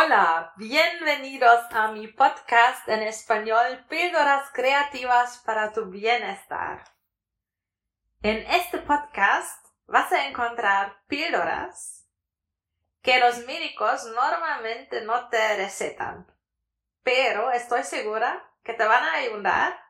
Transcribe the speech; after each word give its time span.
Hola, 0.00 0.52
bienvenidos 0.54 1.58
a 1.72 1.88
mi 1.88 2.06
podcast 2.06 2.88
en 2.88 3.02
español 3.02 3.84
Píldoras 3.88 4.48
Creativas 4.52 5.42
para 5.44 5.72
tu 5.72 5.86
Bienestar. 5.86 6.84
En 8.22 8.36
este 8.48 8.78
podcast 8.78 9.66
vas 9.86 10.12
a 10.12 10.28
encontrar 10.28 11.02
píldoras 11.08 12.08
que 13.02 13.18
los 13.18 13.44
médicos 13.44 14.04
normalmente 14.14 15.00
no 15.00 15.28
te 15.30 15.56
recetan, 15.56 16.32
pero 17.02 17.50
estoy 17.50 17.82
segura 17.82 18.48
que 18.62 18.74
te 18.74 18.84
van 18.84 19.02
a 19.02 19.14
ayudar 19.14 19.80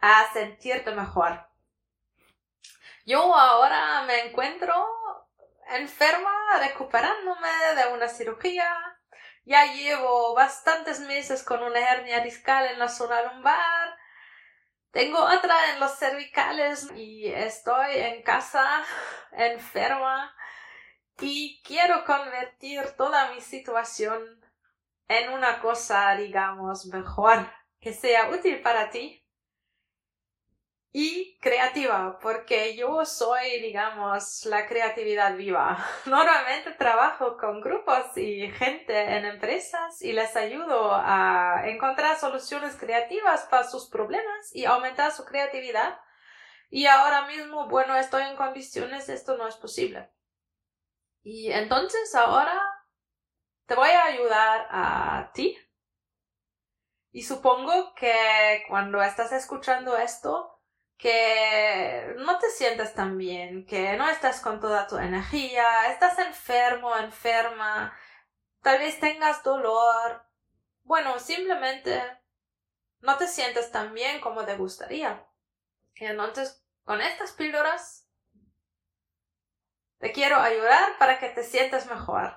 a 0.00 0.32
sentirte 0.32 0.90
mejor. 0.90 1.48
Yo 3.06 3.32
ahora 3.36 4.02
me 4.02 4.18
encuentro 4.26 4.74
enferma, 5.68 6.58
recuperándome 6.58 7.48
de 7.76 7.94
una 7.94 8.08
cirugía 8.08 8.87
ya 9.48 9.64
llevo 9.72 10.34
bastantes 10.34 11.00
meses 11.00 11.42
con 11.42 11.62
una 11.62 11.80
hernia 11.80 12.20
discal 12.20 12.66
en 12.66 12.78
la 12.78 12.88
zona 12.88 13.22
lumbar. 13.22 13.96
Tengo 14.90 15.18
otra 15.20 15.72
en 15.72 15.80
los 15.80 15.98
cervicales 15.98 16.86
y 16.94 17.28
estoy 17.28 17.96
en 17.96 18.22
casa 18.22 18.84
enferma 19.32 20.36
y 21.20 21.62
quiero 21.64 22.04
convertir 22.04 22.90
toda 22.98 23.32
mi 23.32 23.40
situación 23.40 24.22
en 25.08 25.32
una 25.32 25.60
cosa, 25.60 26.14
digamos, 26.14 26.84
mejor, 26.84 27.50
que 27.80 27.94
sea 27.94 28.28
útil 28.28 28.60
para 28.60 28.90
ti 28.90 29.26
y 30.90 31.38
creativa, 31.40 32.18
porque 32.20 32.74
yo 32.76 33.04
soy, 33.04 33.60
digamos, 33.60 34.46
la 34.46 34.66
creatividad 34.66 35.36
viva. 35.36 35.78
Normalmente 36.06 36.72
trabajo 36.72 37.36
con 37.36 37.60
grupos 37.60 38.16
y 38.16 38.50
gente 38.52 39.16
en 39.16 39.26
empresas 39.26 40.00
y 40.00 40.12
les 40.12 40.34
ayudo 40.36 40.92
a 40.94 41.62
encontrar 41.66 42.18
soluciones 42.18 42.76
creativas 42.76 43.42
para 43.50 43.64
sus 43.64 43.90
problemas 43.90 44.54
y 44.54 44.64
aumentar 44.64 45.12
su 45.12 45.24
creatividad. 45.24 46.00
Y 46.70 46.86
ahora 46.86 47.26
mismo, 47.26 47.68
bueno, 47.68 47.96
estoy 47.96 48.24
en 48.24 48.36
condiciones, 48.36 49.08
esto 49.08 49.36
no 49.36 49.46
es 49.46 49.56
posible. 49.56 50.10
Y 51.22 51.52
entonces 51.52 52.14
ahora 52.14 52.58
te 53.66 53.74
voy 53.74 53.90
a 53.90 54.04
ayudar 54.04 54.66
a 54.70 55.30
ti. 55.34 55.58
Y 57.10 57.22
supongo 57.22 57.94
que 57.94 58.64
cuando 58.68 59.02
estás 59.02 59.32
escuchando 59.32 59.96
esto, 59.96 60.57
que 60.98 62.14
no 62.18 62.38
te 62.38 62.50
sientes 62.50 62.92
tan 62.92 63.16
bien, 63.16 63.64
que 63.64 63.96
no 63.96 64.08
estás 64.08 64.40
con 64.40 64.60
toda 64.60 64.88
tu 64.88 64.98
energía, 64.98 65.90
estás 65.92 66.18
enfermo, 66.18 66.94
enferma, 66.96 67.96
tal 68.62 68.80
vez 68.80 68.98
tengas 68.98 69.44
dolor. 69.44 70.26
Bueno, 70.82 71.20
simplemente 71.20 72.02
no 73.00 73.16
te 73.16 73.28
sientes 73.28 73.70
tan 73.70 73.94
bien 73.94 74.20
como 74.20 74.44
te 74.44 74.56
gustaría. 74.56 75.24
Y 75.94 76.04
entonces, 76.04 76.64
con 76.82 77.00
estas 77.00 77.30
píldoras, 77.32 78.08
te 79.98 80.12
quiero 80.12 80.36
ayudar 80.36 80.98
para 80.98 81.20
que 81.20 81.28
te 81.28 81.44
sientas 81.44 81.86
mejor. 81.86 82.36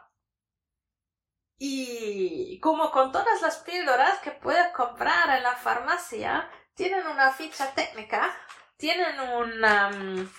Y 1.57 2.59
como 2.59 2.91
con 2.91 3.11
todas 3.11 3.41
las 3.41 3.57
píldoras 3.57 4.19
que 4.19 4.31
puedes 4.31 4.71
comprar 4.73 5.35
en 5.37 5.43
la 5.43 5.55
farmacia, 5.55 6.49
tienen 6.81 7.05
una 7.05 7.31
ficha 7.31 7.71
técnica, 7.75 8.35
tienen 8.75 9.19
un... 9.19 10.31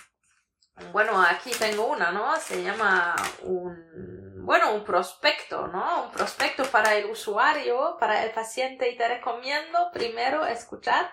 bueno, 0.91 1.21
aquí 1.21 1.51
tengo 1.51 1.85
una, 1.85 2.11
¿no? 2.11 2.35
Se 2.35 2.61
llama 2.61 3.15
un, 3.43 4.43
bueno, 4.43 4.73
un 4.73 4.83
prospecto, 4.83 5.67
¿no? 5.67 6.03
Un 6.03 6.11
prospecto 6.11 6.65
para 6.65 6.95
el 6.95 7.05
usuario, 7.05 7.95
para 7.97 8.25
el 8.25 8.31
paciente 8.31 8.89
y 8.89 8.97
te 8.97 9.07
recomiendo 9.07 9.89
primero 9.93 10.45
escuchar 10.45 11.09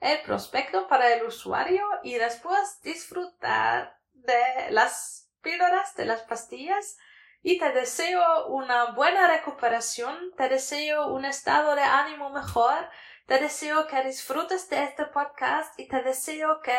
el 0.00 0.20
prospecto 0.20 0.86
para 0.86 1.14
el 1.14 1.24
usuario 1.24 1.86
y 2.02 2.16
después 2.16 2.82
disfrutar 2.82 3.98
de 4.12 4.66
las 4.68 5.30
píldoras, 5.40 5.94
de 5.96 6.04
las 6.04 6.20
pastillas 6.24 6.98
y 7.42 7.58
te 7.58 7.72
deseo 7.72 8.46
una 8.48 8.92
buena 8.92 9.28
recuperación, 9.28 10.32
te 10.36 10.48
deseo 10.48 11.08
un 11.08 11.24
estado 11.24 11.74
de 11.74 11.82
ánimo 11.82 12.30
mejor, 12.30 12.88
te 13.26 13.38
deseo 13.38 13.86
que 13.86 14.02
disfrutes 14.02 14.68
de 14.68 14.84
este 14.84 15.06
podcast 15.06 15.78
y 15.78 15.86
te 15.86 16.02
deseo 16.02 16.60
que 16.60 16.78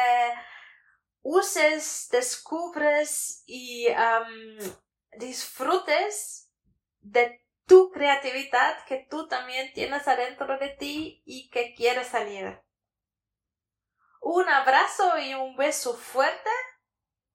uses, 1.22 2.10
descubres 2.12 3.44
y 3.46 3.88
disfrutes 5.18 6.52
de 7.02 7.46
tu 7.66 7.92
creatividad 7.92 8.84
que 8.86 9.08
tú 9.10 9.28
también 9.28 9.72
tienes 9.74 10.08
adentro 10.08 10.58
de 10.58 10.70
ti 10.70 11.22
y 11.26 11.50
que 11.50 11.76
quieres 11.76 12.08
salir. 12.08 12.60
Un 14.22 14.50
abrazo 14.50 15.18
y 15.20 15.34
un 15.36 15.56
beso 15.56 15.96
fuerte 15.96 16.50